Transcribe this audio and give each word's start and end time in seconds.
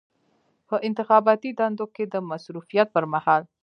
په 0.67 0.75
انتخاباتي 0.87 1.51
دندو 1.59 1.85
کې 1.95 2.03
د 2.13 2.15
مصروفیت 2.29 2.87
پر 2.95 3.03
مهال. 3.13 3.43